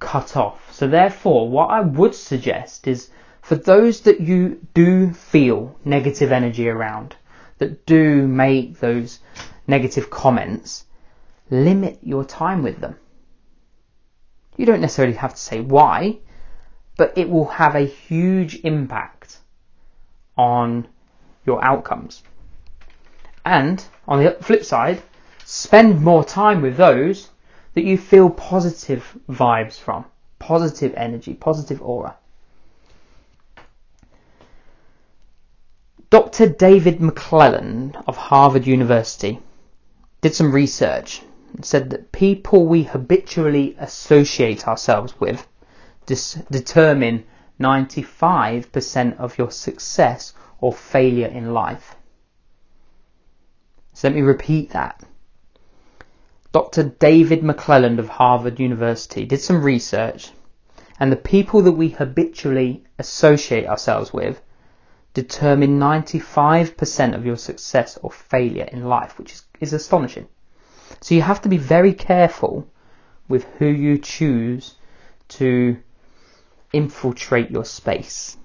cut 0.00 0.36
off. 0.36 0.72
So 0.72 0.88
therefore, 0.88 1.48
what 1.48 1.70
I 1.70 1.82
would 1.82 2.16
suggest 2.16 2.88
is 2.88 3.10
for 3.50 3.56
those 3.56 4.02
that 4.02 4.20
you 4.20 4.64
do 4.74 5.12
feel 5.12 5.76
negative 5.84 6.30
energy 6.30 6.68
around, 6.68 7.16
that 7.58 7.84
do 7.84 8.28
make 8.28 8.78
those 8.78 9.18
negative 9.66 10.08
comments, 10.08 10.84
limit 11.50 11.98
your 12.00 12.24
time 12.24 12.62
with 12.62 12.80
them. 12.80 12.94
You 14.56 14.66
don't 14.66 14.80
necessarily 14.80 15.16
have 15.16 15.34
to 15.34 15.40
say 15.40 15.60
why, 15.60 16.18
but 16.96 17.18
it 17.18 17.28
will 17.28 17.48
have 17.48 17.74
a 17.74 17.80
huge 17.80 18.60
impact 18.62 19.38
on 20.38 20.86
your 21.44 21.64
outcomes. 21.64 22.22
And 23.44 23.84
on 24.06 24.22
the 24.22 24.36
flip 24.40 24.64
side, 24.64 25.02
spend 25.44 26.00
more 26.00 26.24
time 26.24 26.62
with 26.62 26.76
those 26.76 27.30
that 27.74 27.82
you 27.82 27.98
feel 27.98 28.30
positive 28.30 29.18
vibes 29.28 29.76
from, 29.76 30.04
positive 30.38 30.94
energy, 30.94 31.34
positive 31.34 31.82
aura. 31.82 32.16
Dr. 36.40 36.54
David 36.54 37.00
McClelland 37.00 38.02
of 38.06 38.16
Harvard 38.16 38.66
University 38.66 39.40
did 40.22 40.34
some 40.34 40.52
research 40.52 41.20
and 41.52 41.62
said 41.62 41.90
that 41.90 42.12
people 42.12 42.64
we 42.64 42.84
habitually 42.84 43.76
associate 43.78 44.66
ourselves 44.66 45.12
with 45.20 45.46
dis- 46.06 46.38
determine 46.50 47.24
95% 47.60 49.18
of 49.18 49.36
your 49.36 49.50
success 49.50 50.32
or 50.62 50.72
failure 50.72 51.26
in 51.26 51.52
life. 51.52 51.94
So 53.92 54.08
let 54.08 54.14
me 54.14 54.22
repeat 54.22 54.70
that. 54.70 55.04
Dr. 56.52 56.84
David 56.84 57.42
McClelland 57.42 57.98
of 57.98 58.08
Harvard 58.08 58.58
University 58.58 59.26
did 59.26 59.42
some 59.42 59.62
research, 59.62 60.30
and 60.98 61.12
the 61.12 61.16
people 61.16 61.60
that 61.60 61.72
we 61.72 61.90
habitually 61.90 62.84
associate 62.98 63.66
ourselves 63.66 64.14
with 64.14 64.40
determine 65.14 65.78
95% 65.78 67.14
of 67.14 67.26
your 67.26 67.36
success 67.36 67.98
or 68.02 68.10
failure 68.10 68.68
in 68.70 68.84
life, 68.84 69.18
which 69.18 69.32
is, 69.32 69.42
is 69.60 69.72
astonishing. 69.72 70.28
So 71.00 71.14
you 71.14 71.22
have 71.22 71.42
to 71.42 71.48
be 71.48 71.56
very 71.56 71.92
careful 71.92 72.68
with 73.28 73.44
who 73.58 73.66
you 73.66 73.98
choose 73.98 74.74
to 75.28 75.78
infiltrate 76.72 77.50
your 77.50 77.64
space. 77.64 78.36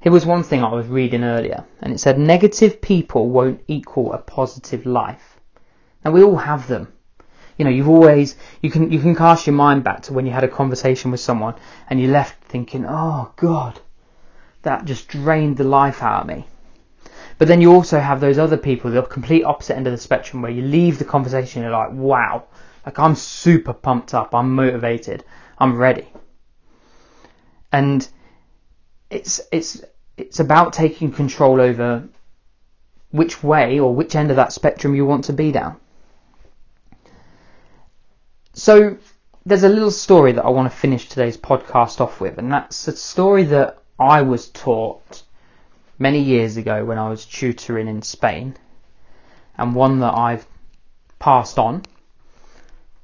Here 0.00 0.12
was 0.12 0.24
one 0.24 0.44
thing 0.44 0.62
I 0.62 0.72
was 0.72 0.86
reading 0.86 1.24
earlier, 1.24 1.64
and 1.80 1.92
it 1.92 1.98
said 1.98 2.18
negative 2.18 2.80
people 2.80 3.28
won't 3.28 3.62
equal 3.66 4.12
a 4.12 4.18
positive 4.18 4.86
life. 4.86 5.40
Now 6.04 6.12
we 6.12 6.22
all 6.22 6.36
have 6.36 6.68
them. 6.68 6.92
You 7.56 7.64
know, 7.64 7.70
you've 7.70 7.88
always 7.88 8.36
you 8.62 8.70
can 8.70 8.92
you 8.92 9.00
can 9.00 9.16
cast 9.16 9.48
your 9.48 9.56
mind 9.56 9.82
back 9.82 10.02
to 10.02 10.12
when 10.12 10.24
you 10.24 10.32
had 10.32 10.44
a 10.44 10.48
conversation 10.48 11.10
with 11.10 11.18
someone 11.18 11.54
and 11.90 12.00
you 12.00 12.06
left 12.06 12.44
thinking, 12.44 12.86
"Oh 12.86 13.32
God, 13.34 13.80
that 14.62 14.84
just 14.84 15.08
drained 15.08 15.56
the 15.56 15.64
life 15.64 16.02
out 16.02 16.22
of 16.22 16.28
me." 16.28 16.46
But 17.38 17.48
then 17.48 17.60
you 17.60 17.72
also 17.72 18.00
have 18.00 18.20
those 18.20 18.38
other 18.38 18.56
people, 18.56 18.90
the 18.90 19.02
complete 19.02 19.44
opposite 19.44 19.76
end 19.76 19.86
of 19.86 19.92
the 19.92 19.98
spectrum, 19.98 20.42
where 20.42 20.50
you 20.50 20.62
leave 20.62 20.98
the 20.98 21.04
conversation 21.04 21.62
and 21.62 21.70
you're 21.70 21.78
like, 21.78 21.92
"Wow, 21.92 22.44
like 22.84 22.98
I'm 22.98 23.14
super 23.14 23.72
pumped 23.72 24.12
up, 24.14 24.34
I'm 24.34 24.54
motivated, 24.54 25.24
I'm 25.58 25.76
ready." 25.76 26.08
And 27.72 28.08
it's 29.10 29.40
it's 29.52 29.82
it's 30.16 30.40
about 30.40 30.72
taking 30.72 31.12
control 31.12 31.60
over 31.60 32.08
which 33.10 33.42
way 33.42 33.78
or 33.78 33.94
which 33.94 34.16
end 34.16 34.30
of 34.30 34.36
that 34.36 34.52
spectrum 34.52 34.94
you 34.94 35.06
want 35.06 35.24
to 35.24 35.32
be 35.32 35.52
down. 35.52 35.76
So 38.52 38.96
there's 39.46 39.62
a 39.62 39.68
little 39.68 39.92
story 39.92 40.32
that 40.32 40.44
I 40.44 40.50
want 40.50 40.70
to 40.70 40.76
finish 40.76 41.08
today's 41.08 41.36
podcast 41.36 42.00
off 42.00 42.20
with, 42.20 42.38
and 42.38 42.52
that's 42.52 42.88
a 42.88 42.96
story 42.96 43.44
that 43.44 43.77
I 43.98 44.22
was 44.22 44.48
taught 44.48 45.22
many 45.98 46.20
years 46.20 46.56
ago 46.56 46.84
when 46.84 46.98
I 46.98 47.08
was 47.08 47.24
tutoring 47.24 47.88
in 47.88 48.02
Spain, 48.02 48.56
and 49.56 49.74
one 49.74 49.98
that 50.00 50.14
I've 50.14 50.46
passed 51.18 51.58
on 51.58 51.82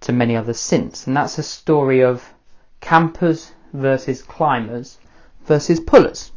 to 0.02 0.12
many 0.12 0.36
others 0.36 0.60
since, 0.60 1.06
and 1.06 1.16
that's 1.16 1.38
a 1.38 1.42
story 1.42 2.02
of 2.02 2.32
campers 2.80 3.52
versus 3.72 4.22
climbers 4.22 4.98
versus 5.46 5.80
pullers. 5.80 6.30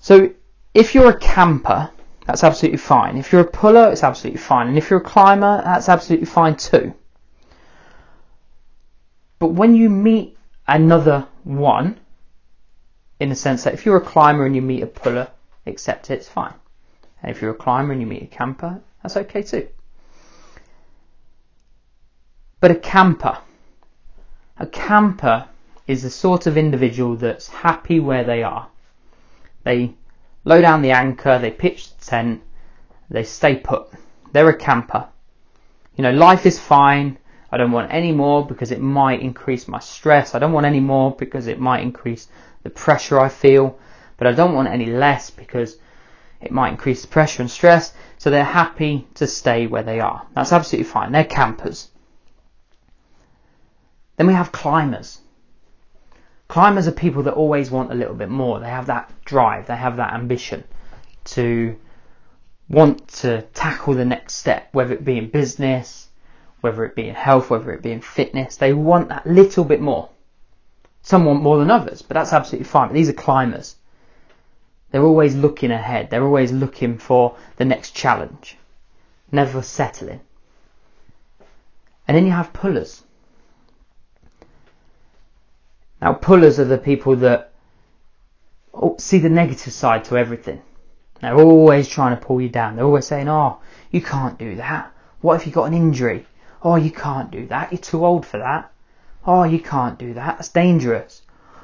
So 0.00 0.30
if 0.74 0.94
you're 0.94 1.10
a 1.10 1.18
camper, 1.18 1.90
that's 2.26 2.44
absolutely 2.44 2.78
fine. 2.78 3.18
If 3.18 3.32
you're 3.32 3.42
a 3.42 3.50
puller, 3.50 3.90
it's 3.90 4.02
absolutely 4.02 4.40
fine. 4.40 4.68
And 4.68 4.78
if 4.78 4.88
you're 4.88 5.00
a 5.00 5.04
climber, 5.04 5.60
that's 5.64 5.88
absolutely 5.88 6.26
fine 6.26 6.56
too. 6.56 6.94
But 9.38 9.48
when 9.48 9.74
you 9.74 9.90
meet 9.90 10.38
another 10.66 11.26
one, 11.44 11.98
in 13.22 13.28
the 13.28 13.36
sense 13.36 13.62
that 13.62 13.72
if 13.72 13.86
you're 13.86 13.98
a 13.98 14.00
climber 14.00 14.44
and 14.44 14.56
you 14.56 14.60
meet 14.60 14.82
a 14.82 14.86
puller, 14.86 15.28
accept 15.64 16.10
it, 16.10 16.14
it's 16.14 16.28
fine. 16.28 16.54
And 17.22 17.30
if 17.30 17.40
you're 17.40 17.52
a 17.52 17.54
climber 17.54 17.92
and 17.92 18.00
you 18.00 18.06
meet 18.06 18.24
a 18.24 18.26
camper, 18.26 18.80
that's 19.00 19.16
okay 19.16 19.42
too. 19.42 19.68
But 22.58 22.72
a 22.72 22.74
camper, 22.74 23.38
a 24.58 24.66
camper 24.66 25.46
is 25.86 26.02
the 26.02 26.10
sort 26.10 26.48
of 26.48 26.56
individual 26.56 27.14
that's 27.14 27.46
happy 27.46 28.00
where 28.00 28.24
they 28.24 28.42
are. 28.42 28.68
They 29.62 29.94
low 30.44 30.60
down 30.60 30.82
the 30.82 30.90
anchor, 30.90 31.38
they 31.38 31.52
pitch 31.52 31.96
the 31.96 32.04
tent, 32.04 32.42
they 33.08 33.22
stay 33.22 33.54
put. 33.54 33.86
They're 34.32 34.48
a 34.48 34.56
camper. 34.56 35.06
You 35.94 36.02
know, 36.02 36.10
life 36.12 36.44
is 36.44 36.58
fine. 36.58 37.18
I 37.52 37.58
don't 37.58 37.70
want 37.70 37.92
any 37.92 38.12
more 38.12 38.46
because 38.46 38.72
it 38.72 38.80
might 38.80 39.20
increase 39.20 39.68
my 39.68 39.78
stress. 39.78 40.34
I 40.34 40.38
don't 40.38 40.52
want 40.52 40.64
any 40.64 40.80
more 40.80 41.14
because 41.14 41.46
it 41.46 41.60
might 41.60 41.82
increase 41.82 42.26
the 42.62 42.70
pressure 42.70 43.20
I 43.20 43.28
feel. 43.28 43.78
But 44.16 44.26
I 44.26 44.32
don't 44.32 44.54
want 44.54 44.68
any 44.68 44.86
less 44.86 45.28
because 45.30 45.76
it 46.40 46.50
might 46.50 46.70
increase 46.70 47.02
the 47.02 47.08
pressure 47.08 47.42
and 47.42 47.50
stress. 47.50 47.92
So 48.16 48.30
they're 48.30 48.42
happy 48.42 49.06
to 49.16 49.26
stay 49.26 49.66
where 49.66 49.82
they 49.82 50.00
are. 50.00 50.26
That's 50.34 50.52
absolutely 50.52 50.90
fine. 50.90 51.12
They're 51.12 51.24
campers. 51.24 51.90
Then 54.16 54.26
we 54.26 54.32
have 54.32 54.50
climbers. 54.50 55.20
Climbers 56.48 56.88
are 56.88 56.92
people 56.92 57.22
that 57.24 57.34
always 57.34 57.70
want 57.70 57.92
a 57.92 57.94
little 57.94 58.14
bit 58.14 58.28
more. 58.28 58.60
They 58.60 58.68
have 58.68 58.86
that 58.86 59.12
drive, 59.24 59.66
they 59.66 59.76
have 59.76 59.96
that 59.96 60.14
ambition 60.14 60.64
to 61.24 61.76
want 62.68 63.08
to 63.08 63.42
tackle 63.54 63.94
the 63.94 64.04
next 64.04 64.36
step, 64.36 64.68
whether 64.72 64.94
it 64.94 65.04
be 65.04 65.18
in 65.18 65.30
business, 65.30 66.08
whether 66.62 66.84
it 66.84 66.94
be 66.94 67.08
in 67.08 67.14
health, 67.14 67.50
whether 67.50 67.72
it 67.72 67.82
be 67.82 67.92
in 67.92 68.00
fitness, 68.00 68.56
they 68.56 68.72
want 68.72 69.10
that 69.10 69.26
little 69.26 69.64
bit 69.64 69.80
more. 69.80 70.08
Some 71.02 71.24
want 71.24 71.42
more 71.42 71.58
than 71.58 71.70
others, 71.70 72.00
but 72.00 72.14
that's 72.14 72.32
absolutely 72.32 72.64
fine. 72.64 72.88
But 72.88 72.94
these 72.94 73.08
are 73.08 73.14
climbers. 73.14 73.76
They're 74.90 75.02
always 75.02 75.34
looking 75.34 75.72
ahead. 75.72 76.08
They're 76.08 76.24
always 76.24 76.52
looking 76.52 76.98
for 76.98 77.36
the 77.56 77.64
next 77.64 77.90
challenge. 77.90 78.56
Never 79.32 79.60
settling. 79.60 80.20
And 82.06 82.16
then 82.16 82.26
you 82.26 82.32
have 82.32 82.52
pullers. 82.52 83.02
Now 86.00 86.12
pullers 86.12 86.60
are 86.60 86.64
the 86.64 86.78
people 86.78 87.16
that 87.16 87.52
see 88.98 89.18
the 89.18 89.28
negative 89.28 89.72
side 89.72 90.04
to 90.04 90.16
everything. 90.16 90.62
They're 91.20 91.34
always 91.34 91.88
trying 91.88 92.16
to 92.16 92.24
pull 92.24 92.40
you 92.40 92.48
down. 92.48 92.76
They're 92.76 92.84
always 92.84 93.06
saying, 93.06 93.28
oh, 93.28 93.60
you 93.90 94.00
can't 94.00 94.38
do 94.38 94.56
that. 94.56 94.92
What 95.20 95.40
if 95.40 95.46
you 95.46 95.52
got 95.52 95.64
an 95.64 95.74
injury? 95.74 96.26
Oh, 96.64 96.76
you 96.76 96.90
can't 96.90 97.30
do 97.30 97.46
that. 97.48 97.72
You're 97.72 97.80
too 97.80 98.06
old 98.06 98.24
for 98.24 98.38
that. 98.38 98.70
Oh, 99.26 99.44
you 99.44 99.60
can't 99.60 99.98
do 99.98 100.14
that. 100.14 100.36
That's 100.36 100.48
dangerous. 100.48 101.22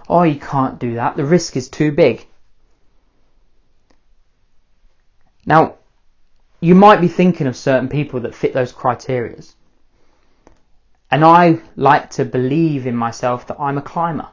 Oh, 0.08 0.22
you 0.22 0.40
can't 0.40 0.78
do 0.78 0.94
that. 0.94 1.16
The 1.16 1.24
risk 1.24 1.56
is 1.56 1.68
too 1.68 1.92
big. 1.92 2.26
Now, 5.46 5.76
you 6.60 6.74
might 6.74 7.00
be 7.00 7.08
thinking 7.08 7.46
of 7.46 7.56
certain 7.56 7.88
people 7.88 8.20
that 8.20 8.34
fit 8.34 8.52
those 8.52 8.72
criterias. 8.72 9.54
And 11.10 11.24
I 11.24 11.60
like 11.76 12.10
to 12.10 12.24
believe 12.24 12.86
in 12.86 12.96
myself 12.96 13.46
that 13.46 13.60
I'm 13.60 13.78
a 13.78 13.82
climber. 13.82 14.28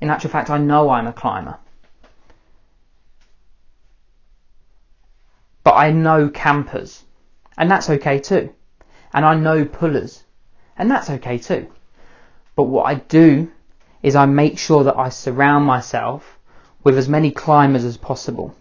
In 0.00 0.10
actual 0.10 0.30
fact, 0.30 0.50
I 0.50 0.58
know 0.58 0.90
I'm 0.90 1.06
a 1.06 1.12
climber. 1.12 1.58
But 5.62 5.74
I 5.74 5.92
know 5.92 6.28
campers, 6.28 7.04
and 7.56 7.70
that's 7.70 7.90
okay 7.90 8.18
too. 8.18 8.52
And 9.12 9.24
I 9.24 9.34
know 9.34 9.64
pullers, 9.64 10.22
and 10.76 10.90
that's 10.90 11.10
okay 11.10 11.38
too. 11.38 11.66
But 12.54 12.64
what 12.64 12.84
I 12.84 12.94
do 12.94 13.50
is 14.02 14.16
I 14.16 14.26
make 14.26 14.58
sure 14.58 14.84
that 14.84 14.96
I 14.96 15.08
surround 15.08 15.64
myself 15.64 16.38
with 16.84 16.96
as 16.96 17.08
many 17.08 17.30
climbers 17.30 17.84
as 17.84 17.96
possible. 17.96 18.54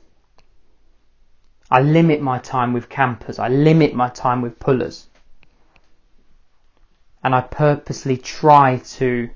I 1.72 1.82
limit 1.82 2.22
my 2.22 2.40
time 2.40 2.74
with 2.74 2.90
campers, 2.90 3.40
I 3.40 3.48
limit 3.48 3.94
my 3.94 4.10
time 4.10 4.42
with 4.42 4.60
pullers. 4.60 5.08
And 7.24 7.36
I 7.36 7.42
purposely 7.42 8.18
try 8.18 8.78
to 8.78 9.30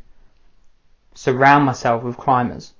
surround 1.14 1.66
myself 1.66 2.04
with 2.04 2.18
climbers. 2.18 2.74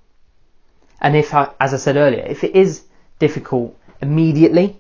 And 1.00 1.16
if 1.16 1.34
I, 1.34 1.52
as 1.60 1.74
I 1.74 1.78
said 1.78 1.98
earlier, 1.98 2.26
if 2.26 2.44
it 2.44 2.56
is 2.56 2.84
difficult 3.20 3.78
immediately, 4.02 4.78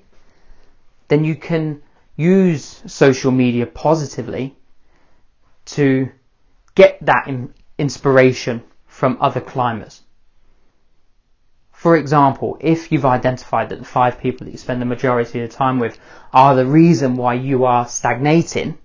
then 1.09 1.23
you 1.23 1.35
can 1.35 1.81
use 2.15 2.81
social 2.85 3.31
media 3.31 3.65
positively 3.65 4.55
to 5.65 6.09
get 6.75 6.97
that 7.05 7.27
in, 7.27 7.53
inspiration 7.77 8.63
from 8.85 9.17
other 9.19 9.41
climbers. 9.41 10.01
For 11.71 11.97
example, 11.97 12.57
if 12.61 12.91
you've 12.91 13.05
identified 13.05 13.69
that 13.69 13.79
the 13.79 13.85
five 13.85 14.19
people 14.19 14.45
that 14.45 14.51
you 14.51 14.57
spend 14.57 14.81
the 14.81 14.85
majority 14.85 15.31
of 15.31 15.35
your 15.35 15.47
time 15.47 15.79
with 15.79 15.97
are 16.31 16.55
the 16.55 16.65
reason 16.65 17.17
why 17.17 17.33
you 17.33 17.65
are 17.65 17.87
stagnating, 17.87 18.77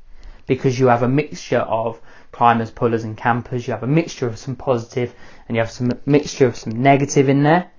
because 0.47 0.79
you 0.79 0.87
have 0.87 1.03
a 1.03 1.09
mixture 1.09 1.59
of 1.59 2.01
climbers, 2.33 2.71
pullers 2.71 3.05
and 3.05 3.17
campers, 3.17 3.67
you 3.67 3.73
have 3.73 3.83
a 3.83 3.87
mixture 3.87 4.27
of 4.27 4.39
some 4.39 4.57
positive 4.57 5.15
and 5.47 5.57
you 5.57 5.61
have 5.61 5.71
some 5.71 5.93
mixture 6.07 6.47
of 6.47 6.57
some 6.57 6.83
negative 6.83 7.29
in 7.29 7.43
there, 7.43 7.71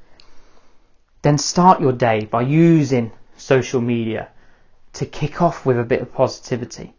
then 1.21 1.37
start 1.37 1.81
your 1.81 1.91
day 1.91 2.25
by 2.25 2.41
using 2.41 3.11
social 3.35 3.81
media 3.81 4.29
to 4.93 5.05
kick 5.05 5.41
off 5.41 5.65
with 5.65 5.79
a 5.79 5.83
bit 5.83 6.01
of 6.01 6.13
positivity. 6.13 6.93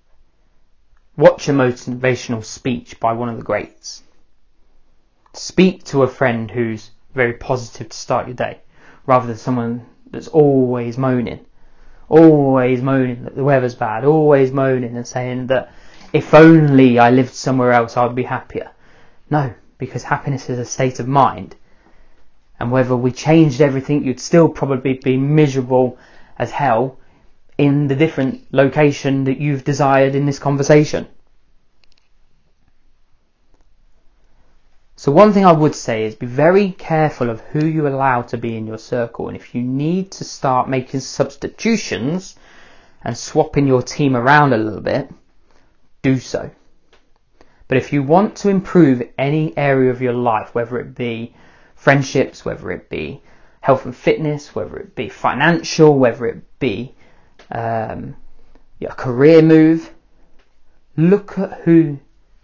Watch 1.16 1.48
a 1.48 1.52
motivational 1.52 2.44
speech 2.44 2.98
by 3.00 3.12
one 3.12 3.28
of 3.28 3.36
the 3.36 3.42
greats. 3.42 4.02
Speak 5.32 5.84
to 5.84 6.02
a 6.02 6.08
friend 6.08 6.50
who's 6.50 6.90
very 7.14 7.34
positive 7.34 7.88
to 7.88 7.96
start 7.96 8.26
your 8.26 8.34
day, 8.34 8.60
rather 9.06 9.26
than 9.26 9.36
someone 9.36 9.86
that's 10.10 10.28
always 10.28 10.96
moaning, 10.96 11.44
always 12.08 12.82
moaning 12.82 13.24
that 13.24 13.36
the 13.36 13.44
weather's 13.44 13.74
bad, 13.74 14.04
always 14.04 14.52
moaning 14.52 14.96
and 14.96 15.06
saying 15.06 15.46
that 15.48 15.72
if 16.12 16.34
only 16.34 16.98
I 16.98 17.10
lived 17.10 17.34
somewhere 17.34 17.72
else 17.72 17.96
I'd 17.96 18.14
be 18.14 18.24
happier. 18.24 18.70
No, 19.28 19.54
because 19.78 20.02
happiness 20.02 20.50
is 20.50 20.58
a 20.58 20.64
state 20.64 20.98
of 20.98 21.06
mind. 21.06 21.54
And 22.58 22.72
whether 22.72 22.96
we 22.96 23.12
changed 23.12 23.60
everything, 23.60 24.04
you'd 24.04 24.20
still 24.20 24.48
probably 24.48 24.94
be 24.94 25.16
miserable 25.16 25.98
as 26.38 26.50
hell 26.50 26.98
in 27.60 27.88
the 27.88 27.94
different 27.94 28.42
location 28.52 29.24
that 29.24 29.36
you've 29.36 29.64
desired 29.64 30.14
in 30.14 30.24
this 30.24 30.38
conversation. 30.38 31.06
So 34.96 35.12
one 35.12 35.34
thing 35.34 35.44
I 35.44 35.52
would 35.52 35.74
say 35.74 36.06
is 36.06 36.14
be 36.14 36.24
very 36.24 36.72
careful 36.72 37.28
of 37.28 37.42
who 37.52 37.66
you 37.66 37.86
allow 37.86 38.22
to 38.22 38.38
be 38.38 38.56
in 38.56 38.66
your 38.66 38.78
circle 38.78 39.28
and 39.28 39.36
if 39.36 39.54
you 39.54 39.60
need 39.60 40.10
to 40.12 40.24
start 40.24 40.70
making 40.70 41.00
substitutions 41.00 42.34
and 43.04 43.14
swapping 43.14 43.66
your 43.66 43.82
team 43.82 44.16
around 44.16 44.54
a 44.54 44.56
little 44.56 44.80
bit, 44.80 45.10
do 46.00 46.18
so. 46.18 46.50
But 47.68 47.76
if 47.76 47.92
you 47.92 48.02
want 48.02 48.36
to 48.36 48.48
improve 48.48 49.02
any 49.18 49.54
area 49.58 49.90
of 49.90 50.00
your 50.00 50.14
life, 50.14 50.54
whether 50.54 50.78
it 50.78 50.94
be 50.94 51.34
friendships, 51.74 52.42
whether 52.42 52.70
it 52.70 52.88
be 52.88 53.20
health 53.60 53.84
and 53.84 53.94
fitness, 53.94 54.54
whether 54.54 54.78
it 54.78 54.94
be 54.94 55.10
financial, 55.10 55.98
whether 55.98 56.24
it 56.24 56.58
be 56.58 56.94
um, 57.50 58.16
your 58.78 58.92
career 58.92 59.42
move. 59.42 59.92
Look 60.96 61.38
at 61.38 61.60
who 61.60 61.98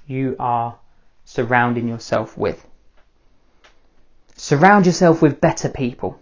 you 0.07 0.37
are 0.39 0.79
surrounding 1.25 1.89
yourself 1.89 2.37
with. 2.39 2.67
Surround 4.37 4.87
yourself 4.87 5.23
with 5.23 5.41
better 5.41 5.69
people. 5.69 6.21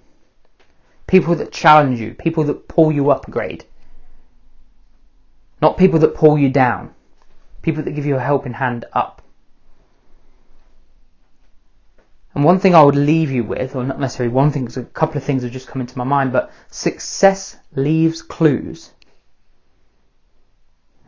People 1.07 1.35
that 1.37 1.53
challenge 1.53 2.01
you, 2.01 2.14
people 2.14 2.44
that 2.44 2.68
pull 2.68 2.90
you 2.90 3.11
up 3.11 3.29
a 3.29 3.31
grade. 3.31 3.64
Not 5.61 5.77
people 5.77 5.99
that 6.01 6.14
pull 6.14 6.38
you 6.38 6.49
down. 6.49 6.94
People 7.62 7.83
that 7.83 7.94
give 7.94 8.07
you 8.07 8.16
a 8.16 8.20
helping 8.20 8.55
hand 8.55 8.85
up. 8.92 9.23
And 12.35 12.42
one 12.42 12.59
thing 12.59 12.75
I 12.75 12.83
would 12.83 12.97
leave 12.97 13.31
you 13.31 13.44
with, 13.44 13.77
or 13.77 13.85
not 13.85 14.01
necessarily 14.01 14.35
one 14.35 14.51
thing, 14.51 14.68
a 14.77 14.83
couple 14.83 15.18
of 15.18 15.23
things 15.23 15.44
have 15.44 15.53
just 15.53 15.68
come 15.68 15.81
into 15.81 15.97
my 15.97 16.05
mind, 16.05 16.33
but 16.33 16.51
success 16.68 17.57
leaves 17.77 18.23
clues. 18.23 18.90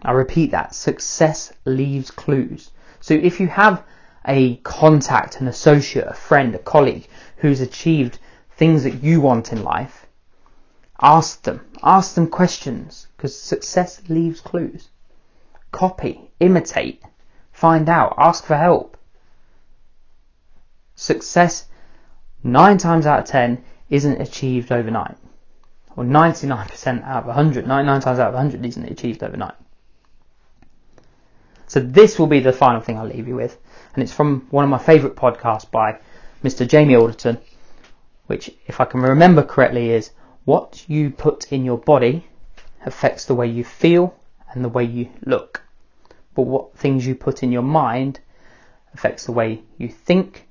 I 0.03 0.13
repeat 0.13 0.53
that. 0.53 0.73
Success 0.73 1.53
leaves 1.65 2.13
clues. 2.13 2.71
So 3.01 3.15
if 3.15 3.41
you 3.41 3.49
have 3.49 3.83
a 4.25 4.57
contact, 4.59 5.41
an 5.41 5.49
associate, 5.49 6.07
a 6.07 6.15
friend, 6.15 6.55
a 6.55 6.59
colleague 6.59 7.09
who's 7.39 7.61
achieved 7.61 8.21
things 8.53 8.85
that 8.85 9.03
you 9.03 9.21
want 9.21 9.53
in 9.53 9.65
life, 9.65 10.07
ask 11.01 11.43
them. 11.43 11.61
Ask 11.83 12.15
them 12.15 12.29
questions 12.29 13.09
because 13.17 13.37
success 13.37 14.01
leaves 14.09 14.41
clues. 14.41 14.91
Copy, 15.73 16.31
imitate, 16.39 17.03
find 17.51 17.89
out, 17.89 18.15
ask 18.17 18.45
for 18.45 18.57
help 18.57 18.96
success 20.97 21.67
nine 22.43 22.79
times 22.79 23.07
out 23.07 23.21
of 23.21 23.25
ten 23.27 23.63
isn't 23.89 24.21
achieved 24.21 24.73
overnight. 24.73 25.17
Or 25.97 26.05
99% 26.05 27.05
out 27.05 27.21
of 27.21 27.27
100, 27.27 27.67
99 27.67 28.01
times 28.01 28.19
out 28.19 28.29
of 28.29 28.35
100 28.35 28.67
isn't 28.67 28.91
achieved 28.91 29.23
overnight. 29.23 29.55
So 31.69 31.81
this 31.81 32.19
will 32.19 32.27
be 32.27 32.41
the 32.41 32.53
final 32.53 32.81
thing 32.81 32.99
I'll 32.99 33.07
leave 33.07 33.27
you 33.27 33.35
with. 33.35 33.59
And 33.95 34.03
it's 34.03 34.13
from 34.13 34.47
one 34.51 34.65
of 34.65 34.71
my 34.71 34.79
favourite 34.79 35.17
podcasts 35.17 35.71
by 35.71 35.99
Mr. 36.45 36.69
Jamie 36.69 36.95
Alderton, 36.95 37.39
which, 38.27 38.51
if 38.67 38.81
I 38.81 38.85
can 38.85 39.01
remember 39.01 39.43
correctly, 39.43 39.91
is 39.91 40.11
what 40.45 40.85
you 40.87 41.11
put 41.11 41.53
in 41.53 41.65
your 41.65 41.79
body 41.79 42.27
affects 42.85 43.25
the 43.25 43.35
way 43.35 43.47
you 43.47 43.65
feel 43.65 44.15
and 44.53 44.65
the 44.65 44.69
way 44.69 44.85
you 44.85 45.09
look. 45.25 45.63
But 46.35 46.43
what 46.43 46.77
things 46.77 47.07
you 47.07 47.15
put 47.15 47.43
in 47.43 47.51
your 47.51 47.63
mind 47.63 48.21
affects 48.95 49.25
the 49.25 49.33
way 49.33 49.63
you 49.79 49.89
think 49.89 50.46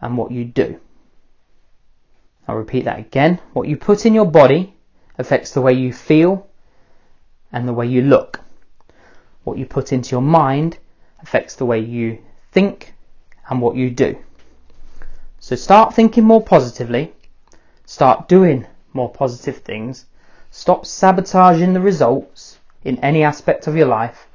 and 0.00 0.16
what 0.16 0.30
you 0.30 0.44
do. 0.44 0.80
I'll 2.46 2.56
repeat 2.56 2.84
that 2.86 2.98
again. 2.98 3.40
What 3.52 3.68
you 3.68 3.76
put 3.76 4.06
in 4.06 4.14
your 4.14 4.30
body 4.30 4.74
affects 5.18 5.52
the 5.52 5.60
way 5.60 5.72
you 5.72 5.92
feel 5.92 6.46
and 7.52 7.68
the 7.68 7.72
way 7.72 7.86
you 7.86 8.02
look. 8.02 8.40
What 9.44 9.58
you 9.58 9.66
put 9.66 9.92
into 9.92 10.12
your 10.12 10.22
mind 10.22 10.78
affects 11.20 11.56
the 11.56 11.66
way 11.66 11.80
you 11.80 12.18
think 12.52 12.94
and 13.48 13.60
what 13.60 13.76
you 13.76 13.90
do. 13.90 14.16
So 15.40 15.56
start 15.56 15.94
thinking 15.94 16.24
more 16.24 16.42
positively, 16.42 17.12
start 17.86 18.28
doing 18.28 18.66
more 18.92 19.10
positive 19.10 19.58
things, 19.58 20.06
stop 20.50 20.86
sabotaging 20.86 21.72
the 21.72 21.80
results 21.80 22.58
in 22.84 22.98
any 22.98 23.22
aspect 23.22 23.66
of 23.66 23.76
your 23.76 23.86
life, 23.86 24.28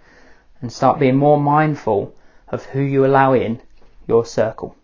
and 0.62 0.72
start 0.72 1.00
being 1.00 1.16
more 1.16 1.40
mindful 1.40 2.16
of 2.48 2.66
who 2.66 2.82
you 2.82 3.06
allow 3.06 3.34
in 3.34 3.62
your 4.08 4.26
circle. 4.26 4.76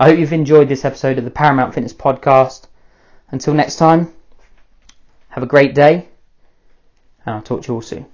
I 0.00 0.08
hope 0.08 0.18
you've 0.18 0.32
enjoyed 0.32 0.70
this 0.70 0.86
episode 0.86 1.18
of 1.18 1.24
the 1.24 1.30
Paramount 1.30 1.74
Fitness 1.74 1.92
Podcast. 1.92 2.68
Until 3.32 3.52
next 3.52 3.76
time, 3.76 4.10
have 5.28 5.42
a 5.42 5.46
great 5.46 5.74
day, 5.74 6.08
and 7.26 7.34
I'll 7.34 7.42
talk 7.42 7.64
to 7.64 7.68
you 7.68 7.74
all 7.74 7.82
soon. 7.82 8.06